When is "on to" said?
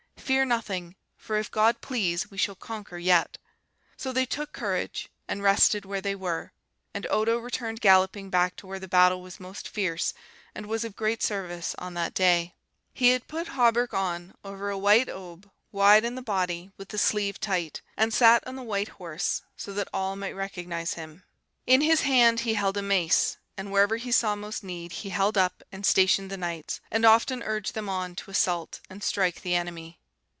27.89-28.31